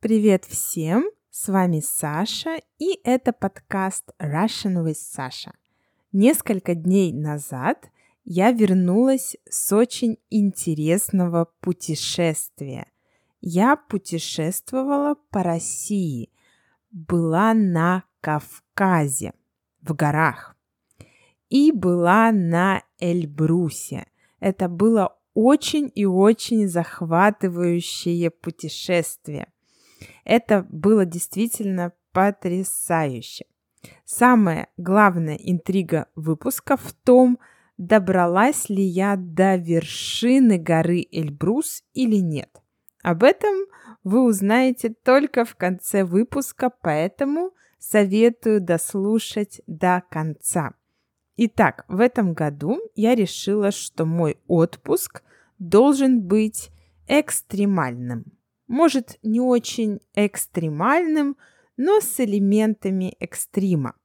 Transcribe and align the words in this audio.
Привет 0.00 0.46
всем! 0.46 1.04
С 1.30 1.48
вами 1.48 1.80
Саша, 1.80 2.56
и 2.78 2.98
это 3.04 3.34
подкаст 3.34 4.12
Russian 4.18 4.82
with 4.82 4.96
Sasha. 4.96 5.52
Несколько 6.10 6.74
дней 6.74 7.12
назад 7.12 7.90
я 8.24 8.50
вернулась 8.50 9.36
с 9.46 9.70
очень 9.76 10.16
интересного 10.30 11.48
путешествия. 11.60 12.86
Я 13.42 13.76
путешествовала 13.76 15.16
по 15.30 15.42
России, 15.42 16.32
была 16.90 17.52
на 17.52 18.04
Кавказе, 18.22 19.34
в 19.82 19.94
горах, 19.94 20.56
и 21.50 21.72
была 21.72 22.32
на 22.32 22.82
Эльбрусе. 23.00 24.06
Это 24.38 24.70
было 24.70 25.18
очень 25.34 25.92
и 25.94 26.06
очень 26.06 26.68
захватывающее 26.68 28.30
путешествие. 28.30 29.52
Это 30.24 30.66
было 30.70 31.04
действительно 31.04 31.92
потрясающе. 32.12 33.46
Самая 34.04 34.68
главная 34.76 35.36
интрига 35.36 36.06
выпуска 36.14 36.76
в 36.76 36.92
том, 36.92 37.38
добралась 37.78 38.68
ли 38.68 38.82
я 38.82 39.16
до 39.16 39.56
вершины 39.56 40.58
горы 40.58 41.06
Эльбрус 41.10 41.82
или 41.94 42.16
нет. 42.16 42.50
Об 43.02 43.22
этом 43.22 43.54
вы 44.04 44.22
узнаете 44.22 44.90
только 44.90 45.44
в 45.44 45.56
конце 45.56 46.04
выпуска, 46.04 46.70
поэтому 46.70 47.52
советую 47.78 48.60
дослушать 48.60 49.62
до 49.66 50.02
конца. 50.10 50.74
Итак, 51.36 51.86
в 51.88 52.00
этом 52.00 52.34
году 52.34 52.78
я 52.94 53.14
решила, 53.14 53.70
что 53.70 54.04
мой 54.04 54.38
отпуск 54.46 55.22
должен 55.58 56.20
быть 56.20 56.70
экстремальным. 57.08 58.26
Может, 58.70 59.18
не 59.24 59.40
очень 59.40 59.98
экстремальным, 60.14 61.36
но 61.76 61.98
с 62.00 62.20
элементами 62.20 63.16
экстрима. 63.18 63.96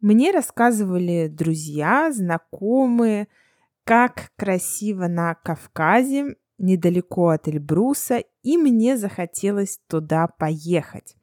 Мне 0.00 0.30
рассказывали 0.30 1.28
друзья, 1.28 2.10
знакомые, 2.10 3.28
как 3.84 4.32
красиво 4.36 5.06
на 5.06 5.34
Кавказе, 5.34 6.36
недалеко 6.56 7.28
от 7.28 7.46
Эльбруса, 7.46 8.24
и 8.42 8.56
мне 8.56 8.96
захотелось 8.96 9.80
туда 9.86 10.28
поехать. 10.28 11.14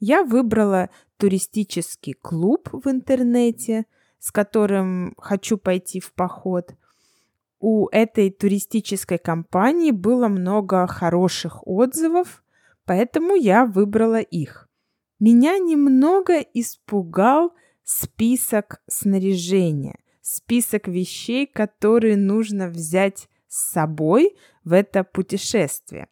Я 0.00 0.24
выбрала 0.24 0.88
туристический 1.18 2.14
клуб 2.14 2.70
в 2.72 2.88
интернете, 2.88 3.84
с 4.20 4.32
которым 4.32 5.12
хочу 5.18 5.58
пойти 5.58 6.00
в 6.00 6.14
поход. 6.14 6.70
У 7.60 7.88
этой 7.88 8.30
туристической 8.30 9.18
компании 9.18 9.90
было 9.90 10.28
много 10.28 10.86
хороших 10.86 11.66
отзывов, 11.66 12.44
поэтому 12.84 13.34
я 13.34 13.66
выбрала 13.66 14.20
их. 14.20 14.68
Меня 15.18 15.58
немного 15.58 16.38
испугал 16.38 17.52
список 17.82 18.80
снаряжения, 18.86 19.98
список 20.20 20.86
вещей, 20.86 21.46
которые 21.46 22.16
нужно 22.16 22.68
взять 22.68 23.28
с 23.48 23.72
собой 23.72 24.36
в 24.62 24.72
это 24.72 25.02
путешествие. 25.02 26.06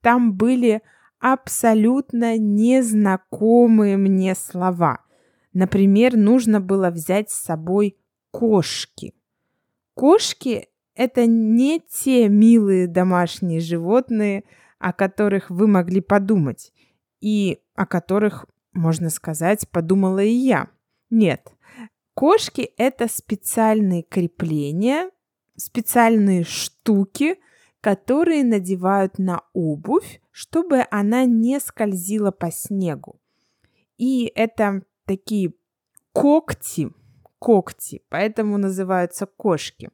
Там 0.00 0.34
были 0.34 0.82
абсолютно 1.20 2.36
незнакомые 2.36 3.96
мне 3.96 4.34
слова. 4.34 5.04
Например, 5.52 6.16
нужно 6.16 6.60
было 6.60 6.90
взять 6.90 7.30
с 7.30 7.34
собой 7.34 7.96
кошки. 8.32 9.14
Кошки– 9.94 10.68
это 10.94 11.26
не 11.26 11.80
те 11.80 12.28
милые 12.28 12.86
домашние 12.86 13.60
животные, 13.60 14.44
о 14.78 14.92
которых 14.92 15.50
вы 15.50 15.66
могли 15.66 16.00
подумать, 16.00 16.72
и 17.20 17.60
о 17.74 17.86
которых, 17.86 18.46
можно 18.72 19.10
сказать, 19.10 19.68
подумала 19.70 20.22
и 20.22 20.32
я. 20.32 20.68
Нет, 21.10 21.52
кошки– 22.14 22.72
это 22.76 23.08
специальные 23.08 24.02
крепления, 24.02 25.10
специальные 25.56 26.44
штуки– 26.44 27.36
которые 27.82 28.44
надевают 28.44 29.18
на 29.18 29.42
обувь, 29.52 30.22
чтобы 30.30 30.86
она 30.90 31.24
не 31.24 31.58
скользила 31.58 32.30
по 32.30 32.50
снегу. 32.50 33.20
И 33.98 34.32
это 34.36 34.82
такие 35.04 35.52
когти, 36.12 36.92
когти, 37.40 38.02
поэтому 38.08 38.56
называются 38.56 39.26
кошки. 39.26 39.90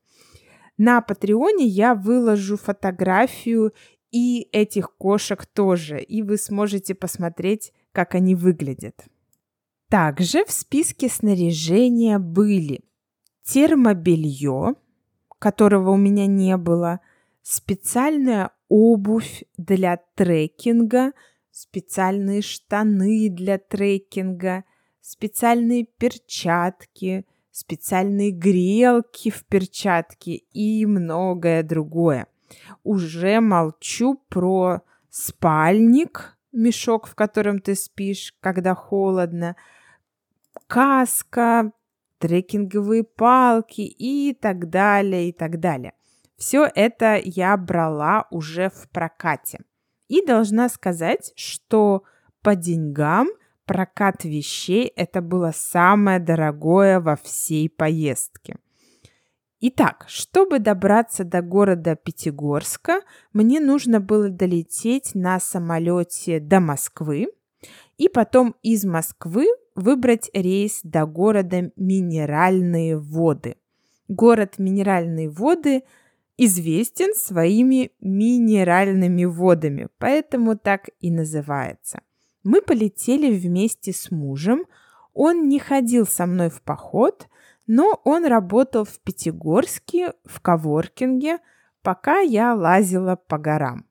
На 0.78 1.00
Патреоне 1.00 1.66
я 1.66 1.94
выложу 1.94 2.56
фотографию 2.56 3.74
и 4.12 4.48
этих 4.52 4.96
кошек 4.96 5.44
тоже, 5.44 6.00
и 6.00 6.22
вы 6.22 6.38
сможете 6.38 6.94
посмотреть, 6.94 7.72
как 7.92 8.14
они 8.14 8.34
выглядят. 8.34 9.04
Также 9.90 10.44
в 10.44 10.52
списке 10.52 11.08
снаряжения 11.08 12.18
были 12.18 12.80
термобелье, 13.42 14.74
которого 15.38 15.90
у 15.90 15.96
меня 15.96 16.26
не 16.26 16.56
было, 16.56 17.00
специальная 17.42 18.52
обувь 18.68 19.44
для 19.56 19.98
трекинга, 20.14 21.12
специальные 21.50 22.42
штаны 22.42 23.30
для 23.30 23.58
трекинга, 23.58 24.64
специальные 25.00 25.86
перчатки, 25.86 27.26
специальные 27.58 28.30
грелки 28.30 29.30
в 29.30 29.44
перчатке 29.44 30.36
и 30.52 30.86
многое 30.86 31.62
другое. 31.62 32.28
Уже 32.84 33.40
молчу 33.40 34.22
про 34.28 34.82
спальник, 35.10 36.38
мешок, 36.52 37.08
в 37.08 37.14
котором 37.14 37.60
ты 37.60 37.74
спишь, 37.74 38.34
когда 38.40 38.74
холодно, 38.74 39.56
каска, 40.68 41.72
трекинговые 42.18 43.02
палки 43.04 43.80
и 43.80 44.34
так 44.34 44.70
далее, 44.70 45.30
и 45.30 45.32
так 45.32 45.58
далее. 45.58 45.94
Все 46.36 46.70
это 46.72 47.20
я 47.22 47.56
брала 47.56 48.26
уже 48.30 48.70
в 48.70 48.88
прокате. 48.90 49.60
И 50.06 50.24
должна 50.24 50.68
сказать, 50.68 51.32
что 51.34 52.04
по 52.42 52.54
деньгам 52.54 53.28
прокат 53.68 54.24
вещей 54.24 54.86
это 54.96 55.20
было 55.20 55.52
самое 55.54 56.18
дорогое 56.18 56.98
во 56.98 57.14
всей 57.16 57.68
поездке. 57.68 58.56
Итак, 59.60 60.06
чтобы 60.08 60.58
добраться 60.58 61.24
до 61.24 61.42
города 61.42 61.94
Пятигорска, 61.94 63.02
мне 63.32 63.60
нужно 63.60 64.00
было 64.00 64.30
долететь 64.30 65.14
на 65.14 65.38
самолете 65.38 66.40
до 66.40 66.60
Москвы 66.60 67.28
и 67.98 68.08
потом 68.08 68.54
из 68.62 68.84
Москвы 68.84 69.46
выбрать 69.74 70.30
рейс 70.32 70.80
до 70.82 71.06
города 71.06 71.70
Минеральные 71.76 72.96
воды. 72.96 73.56
Город 74.08 74.58
Минеральные 74.58 75.28
воды 75.28 75.82
известен 76.38 77.14
своими 77.14 77.90
минеральными 78.00 79.24
водами, 79.24 79.88
поэтому 79.98 80.56
так 80.56 80.88
и 81.00 81.10
называется. 81.10 82.00
Мы 82.48 82.62
полетели 82.62 83.30
вместе 83.38 83.92
с 83.92 84.10
мужем. 84.10 84.64
Он 85.12 85.50
не 85.50 85.58
ходил 85.58 86.06
со 86.06 86.24
мной 86.24 86.48
в 86.48 86.62
поход, 86.62 87.28
но 87.66 88.00
он 88.04 88.24
работал 88.24 88.86
в 88.86 89.00
Пятигорске, 89.00 90.14
в 90.24 90.40
коворкинге, 90.40 91.40
пока 91.82 92.20
я 92.20 92.54
лазила 92.54 93.16
по 93.16 93.36
горам. 93.36 93.84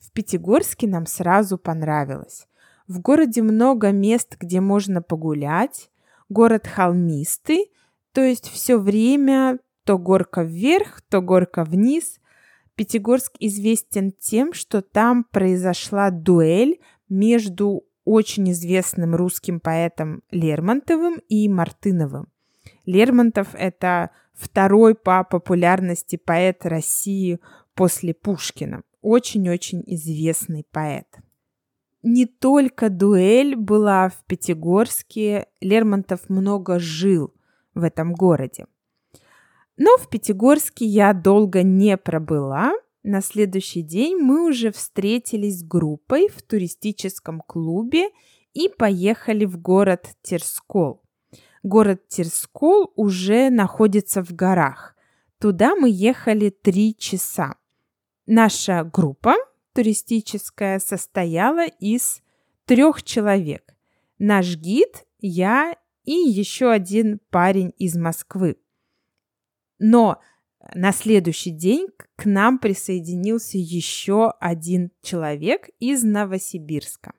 В 0.00 0.10
Пятигорске 0.10 0.88
нам 0.88 1.06
сразу 1.06 1.56
понравилось. 1.56 2.48
В 2.88 2.98
городе 2.98 3.42
много 3.42 3.92
мест, 3.92 4.38
где 4.40 4.60
можно 4.60 5.00
погулять. 5.00 5.88
Город 6.28 6.66
холмистый, 6.66 7.70
то 8.10 8.22
есть 8.22 8.48
все 8.48 8.76
время 8.76 9.60
то 9.84 9.98
горка 9.98 10.42
вверх, 10.42 11.00
то 11.02 11.20
горка 11.20 11.62
вниз. 11.62 12.18
Пятигорск 12.74 13.34
известен 13.38 14.10
тем, 14.10 14.52
что 14.52 14.82
там 14.82 15.22
произошла 15.22 16.10
дуэль 16.10 16.80
между 17.08 17.84
очень 18.04 18.50
известным 18.52 19.14
русским 19.14 19.60
поэтом 19.60 20.22
Лермонтовым 20.30 21.20
и 21.28 21.48
Мартыновым. 21.48 22.28
Лермонтов– 22.86 23.48
это 23.54 24.10
второй 24.34 24.94
по 24.94 25.24
популярности 25.24 26.16
поэт 26.16 26.66
России 26.66 27.40
после 27.74 28.14
Пушкина. 28.14 28.82
Очень-очень 29.00 29.82
известный 29.86 30.66
поэт. 30.70 31.06
Не 32.02 32.26
только 32.26 32.90
дуэль 32.90 33.56
была 33.56 34.10
в 34.10 34.24
Пятигорске, 34.26 35.46
Лермонтов 35.60 36.28
много 36.28 36.78
жил 36.78 37.32
в 37.74 37.82
этом 37.82 38.12
городе. 38.12 38.66
Но 39.76 39.96
в 39.96 40.08
Пятигорске 40.08 40.84
я 40.84 41.12
долго 41.14 41.62
не 41.62 41.96
пробыла. 41.96 42.72
На 43.06 43.20
следующий 43.20 43.82
день 43.82 44.16
мы 44.16 44.48
уже 44.48 44.72
встретились 44.72 45.58
с 45.58 45.62
группой 45.62 46.26
в 46.30 46.40
туристическом 46.40 47.42
клубе 47.42 48.08
и 48.54 48.70
поехали 48.70 49.44
в 49.44 49.60
город 49.60 50.08
Терскол. 50.22 51.02
Город 51.62 52.08
Терскол 52.08 52.94
уже 52.96 53.50
находится 53.50 54.24
в 54.24 54.32
горах. 54.32 54.96
Туда 55.38 55.76
мы 55.76 55.90
ехали 55.90 56.48
три 56.48 56.96
часа. 56.96 57.56
Наша 58.24 58.84
группа 58.84 59.34
туристическая 59.74 60.78
состояла 60.78 61.66
из 61.66 62.22
трех 62.64 63.02
человек. 63.02 63.76
Наш 64.18 64.56
гид, 64.56 65.04
я 65.18 65.76
и 66.04 66.12
еще 66.12 66.70
один 66.70 67.20
парень 67.28 67.74
из 67.76 67.96
Москвы. 67.96 68.56
Но 69.78 70.22
на 70.74 70.92
следующий 70.92 71.50
день 71.50 71.88
к 72.16 72.24
нам 72.24 72.58
присоединился 72.58 73.58
еще 73.58 74.32
один 74.40 74.90
человек 75.02 75.68
из 75.78 76.02
Новосибирска. 76.02 77.12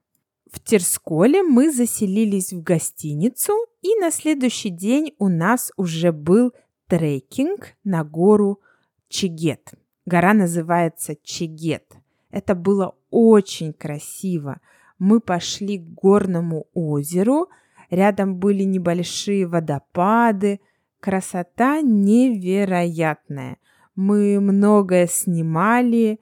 В 0.51 0.59
Терсколе 0.61 1.43
мы 1.43 1.71
заселились 1.71 2.53
в 2.53 2.63
гостиницу, 2.63 3.53
и 3.81 3.95
на 3.99 4.09
следующий 4.09 4.69
день 4.69 5.13
у 5.19 5.27
нас 5.27 5.71
уже 5.75 6.11
был 6.11 6.53
трекинг 6.87 7.75
на 7.83 8.03
гору 8.03 8.61
Чигет. 9.09 9.73
Гора 10.05 10.33
называется 10.33 11.15
Чигет. 11.23 11.93
Это 12.31 12.55
было 12.55 12.95
очень 13.09 13.73
красиво. 13.73 14.59
Мы 14.97 15.19
пошли 15.19 15.77
к 15.79 15.83
горному 15.83 16.67
озеру, 16.73 17.49
рядом 17.89 18.37
были 18.37 18.63
небольшие 18.63 19.47
водопады, 19.47 20.61
красота 21.05 21.81
невероятная. 21.81 23.57
Мы 23.95 24.39
многое 24.39 25.05
снимали 25.05 26.19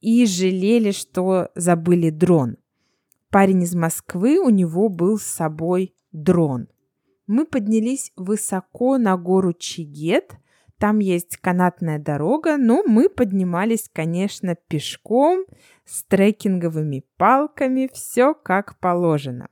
и 0.00 0.24
жалели, 0.26 0.92
что 0.92 1.50
забыли 1.56 2.10
дрон. 2.10 2.56
Парень 3.30 3.64
из 3.64 3.74
Москвы, 3.74 4.38
у 4.38 4.48
него 4.48 4.88
был 4.88 5.18
с 5.18 5.24
собой 5.24 5.96
дрон. 6.12 6.68
Мы 7.26 7.46
поднялись 7.46 8.12
высоко 8.14 8.96
на 8.96 9.16
гору 9.16 9.54
Чигет. 9.54 10.36
Там 10.78 11.00
есть 11.00 11.36
канатная 11.38 11.98
дорога, 11.98 12.58
но 12.58 12.84
мы 12.84 13.08
поднимались, 13.08 13.90
конечно, 13.92 14.54
пешком, 14.54 15.46
с 15.84 16.04
трекинговыми 16.04 17.04
палками, 17.16 17.90
все 17.92 18.34
как 18.34 18.78
положено. 18.78 19.48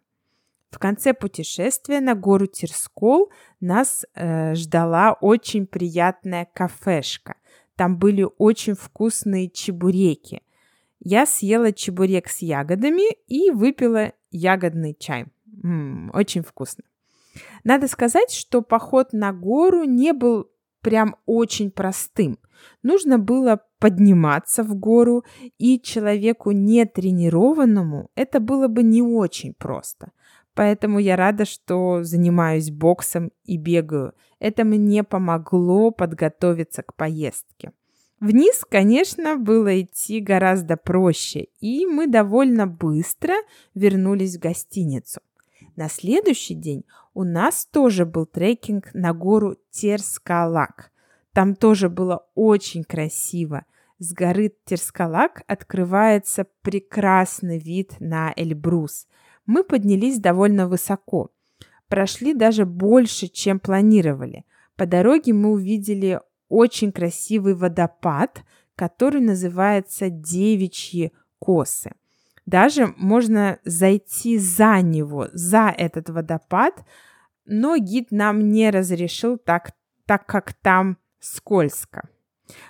В 0.70 0.78
конце 0.78 1.12
путешествия 1.14 2.00
на 2.00 2.14
гору 2.14 2.46
Терскол 2.46 3.31
нас 3.61 4.06
э, 4.14 4.55
ждала 4.55 5.12
очень 5.20 5.67
приятная 5.67 6.49
кафешка. 6.52 7.34
Там 7.76 7.99
были 7.99 8.26
очень 8.38 8.75
вкусные 8.75 9.50
чебуреки. 9.50 10.43
Я 11.00 11.26
съела 11.26 11.72
чебурек 11.72 12.28
с 12.28 12.43
ягодами 12.43 13.14
и 13.26 13.50
выпила 13.50 14.12
ягодный 14.31 14.94
чай. 14.99 15.26
М-м, 15.62 16.11
очень 16.14 16.43
вкусно. 16.43 16.84
Надо 17.64 17.88
сказать, 17.88 18.31
что 18.31 18.62
поход 18.62 19.12
на 19.12 19.32
гору 19.32 19.84
не 19.84 20.12
был 20.12 20.50
прям 20.82 21.17
очень 21.26 21.70
простым. 21.70 22.38
Нужно 22.82 23.19
было 23.19 23.61
подниматься 23.78 24.62
в 24.62 24.75
гору, 24.75 25.25
и 25.58 25.81
человеку 25.81 26.50
нетренированному 26.50 28.11
это 28.14 28.40
было 28.40 28.69
бы 28.69 28.82
не 28.82 29.02
очень 29.02 29.55
просто. 29.55 30.12
Поэтому 30.61 30.99
я 30.99 31.17
рада, 31.17 31.47
что 31.47 32.03
занимаюсь 32.03 32.71
боксом 32.71 33.33
и 33.45 33.57
бегаю. 33.57 34.12
Это 34.41 34.65
мне 34.65 35.03
помогло 35.03 35.91
подготовиться 35.91 36.83
к 36.83 36.95
поездке. 36.97 37.73
Вниз, 38.21 38.67
конечно, 38.69 39.39
было 39.39 39.81
идти 39.81 40.21
гораздо 40.21 40.77
проще, 40.77 41.47
и 41.61 41.87
мы 41.87 42.07
довольно 42.07 42.67
быстро 42.67 43.37
вернулись 43.75 44.37
в 44.37 44.41
гостиницу. 44.41 45.23
На 45.77 45.89
следующий 45.89 46.57
день 46.57 46.85
у 47.15 47.25
нас 47.25 47.65
тоже 47.65 48.05
был 48.05 48.27
трекинг 48.27 48.91
на 48.93 49.15
гору 49.15 49.56
Терскалак. 49.71 50.91
Там 51.33 51.55
тоже 51.55 51.89
было 51.89 52.27
очень 52.35 52.85
красиво. 52.85 53.65
С 53.99 54.13
горы 54.13 54.53
Терскалак 54.67 55.43
открывается 55.47 56.45
прекрасный 56.61 57.59
вид 57.59 57.95
на 57.99 58.35
Эльбрус. 58.37 59.06
Мы 59.50 59.64
поднялись 59.64 60.20
довольно 60.20 60.69
высоко. 60.69 61.32
Прошли 61.88 62.35
даже 62.35 62.64
больше, 62.64 63.26
чем 63.26 63.58
планировали. 63.58 64.44
По 64.76 64.87
дороге 64.87 65.32
мы 65.32 65.50
увидели 65.50 66.20
очень 66.49 66.93
красивый 66.93 67.55
водопад, 67.55 68.44
который 68.76 69.20
называется 69.20 70.08
Девичьи 70.08 71.11
косы. 71.41 71.91
Даже 72.47 72.94
можно 72.97 73.58
зайти 73.64 74.38
за 74.38 74.82
него, 74.82 75.26
за 75.32 75.75
этот 75.76 76.11
водопад, 76.11 76.85
но 77.44 77.76
гид 77.76 78.12
нам 78.12 78.53
не 78.53 78.70
разрешил 78.70 79.37
так, 79.37 79.73
так 80.06 80.26
как 80.26 80.53
там 80.53 80.96
скользко. 81.19 82.08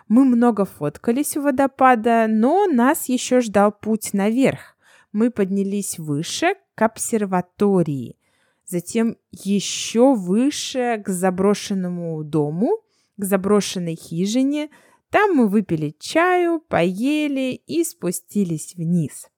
Мы 0.08 0.24
много 0.24 0.64
фоткались 0.64 1.36
у 1.36 1.42
водопада, 1.42 2.24
но 2.26 2.64
нас 2.64 3.10
еще 3.10 3.42
ждал 3.42 3.70
путь 3.70 4.14
наверх. 4.14 4.78
Мы 5.12 5.30
поднялись 5.30 5.98
выше 5.98 6.54
обсерватории, 6.82 8.16
затем 8.64 9.16
еще 9.30 10.14
выше 10.14 11.02
к 11.04 11.08
заброшенному 11.08 12.22
дому, 12.24 12.80
к 13.16 13.24
заброшенной 13.24 13.96
хижине. 13.96 14.70
Там 15.10 15.34
мы 15.34 15.48
выпили 15.48 15.94
чаю, 15.98 16.60
поели 16.60 17.60
и 17.66 17.84
спустились 17.84 18.74
вниз. 18.76 19.28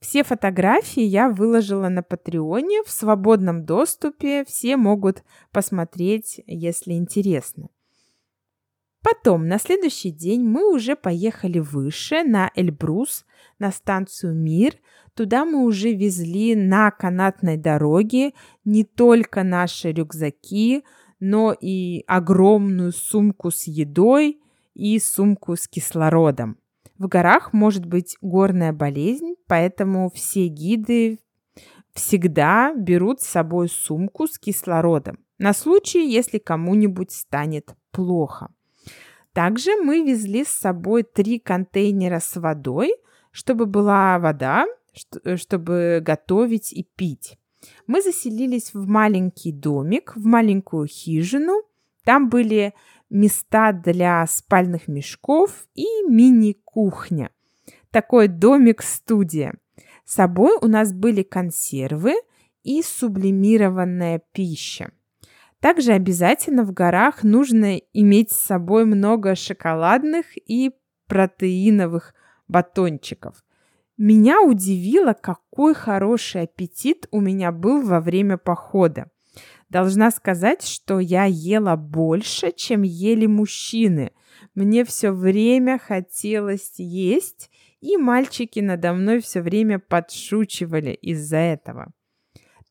Все 0.00 0.24
фотографии 0.24 1.02
я 1.02 1.28
выложила 1.28 1.88
на 1.88 2.02
Патреоне 2.02 2.82
в 2.84 2.90
свободном 2.90 3.66
доступе. 3.66 4.44
Все 4.46 4.76
могут 4.76 5.22
посмотреть, 5.52 6.40
если 6.46 6.94
интересно. 6.94 7.68
Потом, 9.02 9.48
на 9.48 9.58
следующий 9.58 10.10
день, 10.10 10.42
мы 10.42 10.72
уже 10.72 10.94
поехали 10.94 11.58
выше, 11.58 12.22
на 12.22 12.50
Эльбрус, 12.54 13.24
на 13.58 13.72
станцию 13.72 14.34
Мир. 14.34 14.74
Туда 15.14 15.44
мы 15.44 15.64
уже 15.64 15.92
везли 15.92 16.54
на 16.54 16.90
канатной 16.90 17.56
дороге 17.56 18.32
не 18.64 18.84
только 18.84 19.42
наши 19.42 19.92
рюкзаки, 19.92 20.84
но 21.18 21.54
и 21.58 22.04
огромную 22.06 22.92
сумку 22.92 23.50
с 23.50 23.66
едой 23.66 24.40
и 24.74 24.98
сумку 24.98 25.56
с 25.56 25.66
кислородом. 25.66 26.58
В 26.98 27.08
горах 27.08 27.52
может 27.52 27.86
быть 27.86 28.16
горная 28.20 28.72
болезнь, 28.72 29.34
поэтому 29.46 30.10
все 30.14 30.48
гиды 30.48 31.18
всегда 31.94 32.74
берут 32.74 33.20
с 33.20 33.26
собой 33.26 33.68
сумку 33.68 34.26
с 34.26 34.38
кислородом 34.38 35.18
на 35.38 35.54
случай, 35.54 36.06
если 36.06 36.38
кому-нибудь 36.38 37.10
станет 37.12 37.74
плохо. 37.90 38.50
Также 39.32 39.76
мы 39.76 40.02
везли 40.02 40.44
с 40.44 40.48
собой 40.48 41.04
три 41.04 41.38
контейнера 41.38 42.18
с 42.18 42.36
водой, 42.36 42.92
чтобы 43.30 43.66
была 43.66 44.18
вода, 44.18 44.66
чтобы 45.36 46.02
готовить 46.04 46.72
и 46.72 46.82
пить. 46.96 47.38
Мы 47.86 48.02
заселились 48.02 48.74
в 48.74 48.86
маленький 48.86 49.52
домик, 49.52 50.16
в 50.16 50.24
маленькую 50.24 50.86
хижину. 50.88 51.62
Там 52.04 52.28
были 52.28 52.74
места 53.08 53.72
для 53.72 54.26
спальных 54.26 54.88
мешков 54.88 55.66
и 55.74 55.86
мини-кухня. 56.08 57.30
Такой 57.90 58.28
домик-студия. 58.28 59.54
С 60.04 60.14
собой 60.14 60.56
у 60.60 60.66
нас 60.66 60.92
были 60.92 61.22
консервы 61.22 62.14
и 62.62 62.82
сублимированная 62.82 64.22
пища. 64.32 64.90
Также 65.60 65.92
обязательно 65.92 66.64
в 66.64 66.72
горах 66.72 67.22
нужно 67.22 67.76
иметь 67.92 68.30
с 68.30 68.36
собой 68.36 68.86
много 68.86 69.34
шоколадных 69.34 70.26
и 70.36 70.72
протеиновых 71.06 72.14
батончиков. 72.48 73.44
Меня 73.98 74.40
удивило, 74.40 75.12
какой 75.12 75.74
хороший 75.74 76.42
аппетит 76.42 77.06
у 77.10 77.20
меня 77.20 77.52
был 77.52 77.82
во 77.82 78.00
время 78.00 78.38
похода. 78.38 79.10
Должна 79.68 80.10
сказать, 80.10 80.66
что 80.66 80.98
я 80.98 81.26
ела 81.26 81.76
больше, 81.76 82.52
чем 82.52 82.82
ели 82.82 83.26
мужчины. 83.26 84.12
Мне 84.54 84.84
все 84.86 85.10
время 85.10 85.78
хотелось 85.78 86.78
есть, 86.78 87.50
и 87.80 87.98
мальчики 87.98 88.60
надо 88.60 88.94
мной 88.94 89.20
все 89.20 89.42
время 89.42 89.78
подшучивали 89.78 90.92
из-за 90.92 91.36
этого. 91.36 91.92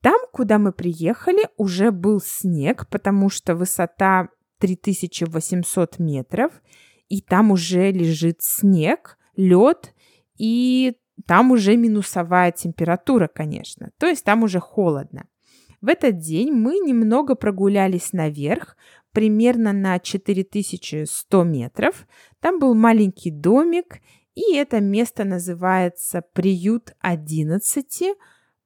Там, 0.01 0.19
куда 0.31 0.59
мы 0.59 0.71
приехали, 0.71 1.47
уже 1.57 1.91
был 1.91 2.21
снег, 2.21 2.87
потому 2.89 3.29
что 3.29 3.55
высота 3.55 4.29
3800 4.59 5.99
метров, 5.99 6.51
и 7.09 7.21
там 7.21 7.51
уже 7.51 7.91
лежит 7.91 8.41
снег, 8.41 9.17
лед, 9.35 9.93
и 10.37 10.95
там 11.25 11.51
уже 11.51 11.75
минусовая 11.75 12.51
температура, 12.51 13.27
конечно, 13.27 13.91
то 13.97 14.07
есть 14.07 14.23
там 14.23 14.43
уже 14.43 14.59
холодно. 14.59 15.25
В 15.81 15.87
этот 15.87 16.17
день 16.17 16.51
мы 16.51 16.79
немного 16.79 17.35
прогулялись 17.35 18.11
наверх, 18.13 18.75
примерно 19.11 19.73
на 19.73 19.99
4100 19.99 21.43
метров. 21.43 22.07
Там 22.41 22.59
был 22.59 22.75
маленький 22.75 23.31
домик, 23.31 23.99
и 24.35 24.55
это 24.55 24.81
место 24.81 25.23
называется 25.23 26.21
«Приют 26.33 26.93
11», 27.01 28.15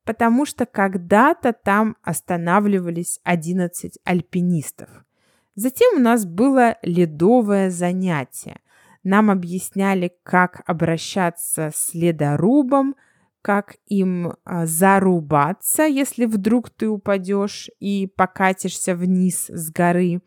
потому 0.05 0.45
что 0.45 0.65
когда-то 0.65 1.53
там 1.53 1.97
останавливались 2.03 3.19
11 3.23 3.99
альпинистов. 4.03 4.89
Затем 5.55 5.97
у 5.97 5.99
нас 5.99 6.25
было 6.25 6.77
ледовое 6.81 7.69
занятие. 7.69 8.59
Нам 9.03 9.29
объясняли, 9.29 10.13
как 10.23 10.63
обращаться 10.65 11.71
с 11.73 11.93
ледорубом, 11.93 12.95
как 13.41 13.75
им 13.87 14.35
а, 14.45 14.65
зарубаться, 14.65 15.83
если 15.83 16.25
вдруг 16.25 16.69
ты 16.69 16.87
упадешь 16.87 17.69
и 17.79 18.07
покатишься 18.07 18.95
вниз 18.95 19.47
с 19.49 19.69
горы. 19.69 20.21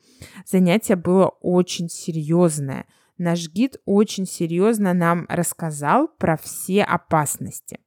Занятие 0.44 0.96
было 0.96 1.28
очень 1.40 1.88
серьезное. 1.88 2.84
Наш 3.16 3.48
гид 3.48 3.78
очень 3.86 4.26
серьезно 4.26 4.92
нам 4.92 5.24
рассказал 5.30 6.08
про 6.08 6.36
все 6.36 6.82
опасности. 6.82 7.80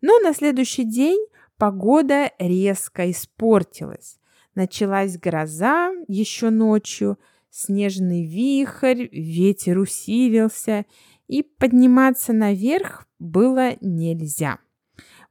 Но 0.00 0.18
на 0.20 0.34
следующий 0.34 0.84
день 0.84 1.26
погода 1.58 2.30
резко 2.38 3.10
испортилась. 3.10 4.18
Началась 4.54 5.18
гроза 5.18 5.92
еще 6.06 6.50
ночью, 6.50 7.18
снежный 7.50 8.26
вихрь, 8.26 9.08
ветер 9.10 9.78
усилился, 9.78 10.84
и 11.26 11.42
подниматься 11.42 12.32
наверх 12.32 13.06
было 13.18 13.76
нельзя. 13.80 14.58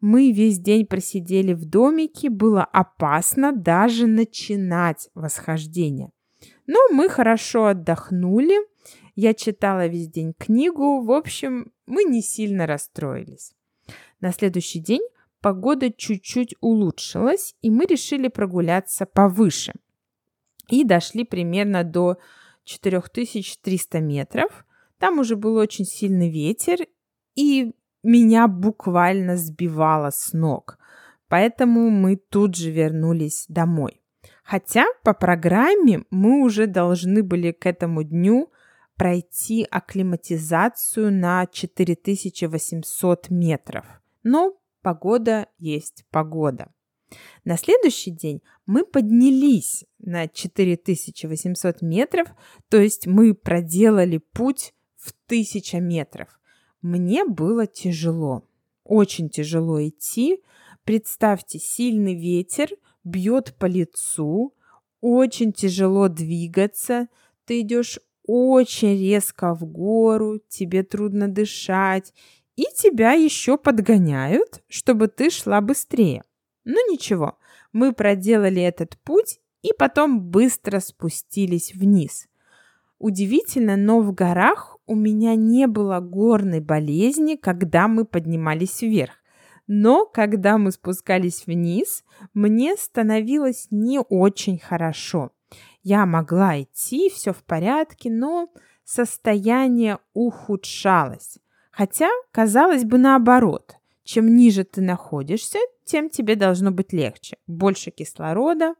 Мы 0.01 0.31
весь 0.31 0.59
день 0.59 0.85
просидели 0.85 1.53
в 1.53 1.65
домике, 1.65 2.29
было 2.29 2.63
опасно 2.63 3.53
даже 3.53 4.07
начинать 4.07 5.09
восхождение. 5.13 6.09
Но 6.67 6.79
мы 6.91 7.07
хорошо 7.07 7.67
отдохнули, 7.67 8.55
я 9.15 9.33
читала 9.33 9.87
весь 9.87 10.09
день 10.09 10.33
книгу, 10.33 11.01
в 11.01 11.11
общем, 11.11 11.71
мы 11.85 12.03
не 12.03 12.21
сильно 12.21 12.65
расстроились. 12.65 13.53
На 14.23 14.31
следующий 14.31 14.79
день 14.79 15.05
погода 15.41 15.91
чуть-чуть 15.91 16.55
улучшилась, 16.61 17.55
и 17.61 17.69
мы 17.69 17.85
решили 17.85 18.29
прогуляться 18.29 19.05
повыше. 19.05 19.73
И 20.69 20.85
дошли 20.85 21.25
примерно 21.25 21.83
до 21.83 22.15
4300 22.63 23.99
метров. 23.99 24.65
Там 24.97 25.19
уже 25.19 25.35
был 25.35 25.57
очень 25.57 25.83
сильный 25.83 26.29
ветер, 26.29 26.87
и 27.35 27.73
меня 28.01 28.47
буквально 28.47 29.35
сбивало 29.35 30.09
с 30.09 30.31
ног. 30.31 30.79
Поэтому 31.27 31.89
мы 31.89 32.15
тут 32.15 32.55
же 32.55 32.71
вернулись 32.71 33.43
домой. 33.49 33.99
Хотя 34.45 34.85
по 35.03 35.13
программе 35.13 36.05
мы 36.11 36.45
уже 36.45 36.65
должны 36.65 37.23
были 37.23 37.51
к 37.51 37.65
этому 37.65 38.03
дню 38.03 38.53
пройти 38.95 39.67
акклиматизацию 39.69 41.11
на 41.11 41.45
4800 41.45 43.29
метров. 43.29 43.99
Но 44.23 44.57
погода 44.81 45.47
есть 45.57 46.05
погода. 46.09 46.73
На 47.45 47.57
следующий 47.57 48.11
день 48.11 48.41
мы 48.65 48.85
поднялись 48.85 49.85
на 49.99 50.27
4800 50.27 51.81
метров, 51.81 52.29
то 52.69 52.81
есть 52.81 53.05
мы 53.05 53.33
проделали 53.33 54.17
путь 54.17 54.73
в 54.97 55.13
1000 55.27 55.79
метров. 55.79 56.39
Мне 56.81 57.25
было 57.25 57.67
тяжело, 57.67 58.47
очень 58.83 59.29
тяжело 59.29 59.85
идти. 59.85 60.41
Представьте, 60.83 61.59
сильный 61.59 62.15
ветер 62.15 62.69
бьет 63.03 63.55
по 63.57 63.65
лицу, 63.65 64.53
очень 65.01 65.53
тяжело 65.53 66.07
двигаться, 66.07 67.07
ты 67.45 67.61
идешь 67.61 67.99
очень 68.25 68.97
резко 68.97 69.53
в 69.53 69.65
гору, 69.65 70.39
тебе 70.47 70.83
трудно 70.83 71.27
дышать, 71.27 72.13
и 72.55 72.65
тебя 72.75 73.13
еще 73.13 73.57
подгоняют, 73.57 74.63
чтобы 74.67 75.07
ты 75.07 75.29
шла 75.29 75.61
быстрее. 75.61 76.23
Ну 76.65 76.91
ничего, 76.91 77.37
мы 77.71 77.93
проделали 77.93 78.61
этот 78.61 78.97
путь 79.03 79.39
и 79.61 79.71
потом 79.77 80.21
быстро 80.21 80.79
спустились 80.79 81.73
вниз. 81.73 82.27
Удивительно, 82.99 83.75
но 83.75 83.99
в 83.99 84.13
горах 84.13 84.77
у 84.85 84.95
меня 84.95 85.35
не 85.35 85.67
было 85.67 85.99
горной 85.99 86.61
болезни, 86.61 87.35
когда 87.35 87.87
мы 87.87 88.05
поднимались 88.05 88.81
вверх. 88.81 89.13
Но 89.67 90.05
когда 90.05 90.57
мы 90.57 90.71
спускались 90.71 91.47
вниз, 91.47 92.03
мне 92.33 92.75
становилось 92.75 93.67
не 93.71 93.99
очень 93.99 94.59
хорошо. 94.59 95.31
Я 95.81 96.05
могла 96.05 96.61
идти, 96.61 97.09
все 97.09 97.33
в 97.33 97.43
порядке, 97.43 98.09
но 98.09 98.49
состояние 98.83 99.99
ухудшалось. 100.13 101.37
Хотя, 101.73 102.09
казалось 102.31 102.83
бы, 102.85 102.99
наоборот. 102.99 103.77
Чем 104.03 104.35
ниже 104.35 104.63
ты 104.63 104.81
находишься, 104.81 105.57
тем 105.85 106.09
тебе 106.09 106.35
должно 106.35 106.71
быть 106.71 106.93
легче. 106.93 107.37
Больше 107.47 107.89
кислорода 107.89 108.75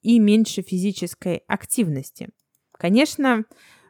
и 0.00 0.18
меньше 0.18 0.62
физической 0.62 1.42
активности. 1.46 2.30
Конечно, 2.72 3.44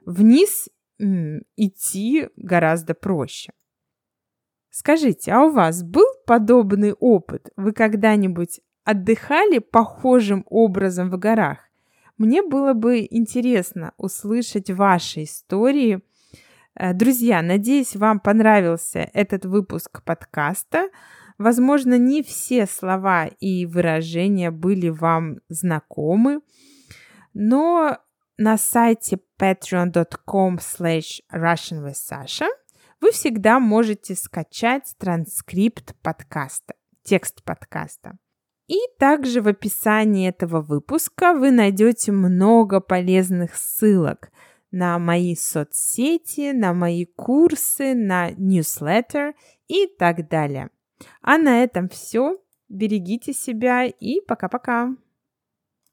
вниз 0.04 0.68
идти 0.98 2.28
гораздо 2.36 2.94
проще. 2.94 3.52
Скажите, 4.70 5.30
а 5.32 5.44
у 5.44 5.52
вас 5.52 5.84
был 5.84 6.06
подобный 6.26 6.94
опыт? 6.94 7.50
Вы 7.56 7.72
когда-нибудь 7.72 8.60
отдыхали 8.82 9.60
похожим 9.60 10.44
образом 10.48 11.10
в 11.10 11.18
горах? 11.18 11.58
Мне 12.16 12.42
было 12.42 12.72
бы 12.72 13.06
интересно 13.08 13.92
услышать 13.98 14.68
ваши 14.70 15.22
истории. 15.22 16.00
Э, 16.74 16.92
друзья, 16.92 17.42
надеюсь, 17.42 17.96
вам 17.96 18.20
понравился 18.20 19.08
этот 19.12 19.44
выпуск 19.44 20.02
подкаста. 20.04 20.88
Возможно, 21.38 21.98
не 21.98 22.22
все 22.22 22.66
слова 22.66 23.26
и 23.26 23.66
выражения 23.66 24.50
были 24.50 24.88
вам 24.88 25.38
знакомы, 25.48 26.40
но 27.32 27.98
на 28.36 28.58
сайте 28.58 29.20
patreon.com 29.38 30.56
slash 30.56 31.20
russianwithsasha 31.32 32.48
вы 33.00 33.12
всегда 33.12 33.60
можете 33.60 34.14
скачать 34.16 34.94
транскрипт 34.98 35.94
подкаста, 36.02 36.74
текст 37.04 37.44
подкаста. 37.44 38.18
И 38.66 38.76
также 38.98 39.40
в 39.40 39.48
описании 39.48 40.28
этого 40.28 40.60
выпуска 40.60 41.32
вы 41.32 41.50
найдете 41.50 42.12
много 42.12 42.80
полезных 42.80 43.54
ссылок 43.54 44.30
на 44.70 44.98
мои 44.98 45.34
соцсети, 45.34 46.52
на 46.52 46.74
мои 46.74 47.04
курсы, 47.04 47.94
на 47.94 48.30
newsletter 48.32 49.34
и 49.66 49.86
так 49.86 50.28
далее. 50.28 50.70
А 51.22 51.38
на 51.38 51.62
этом 51.62 51.88
все. 51.88 52.38
Берегите 52.68 53.32
себя 53.32 53.86
и 53.86 54.20
пока-пока. 54.20 54.94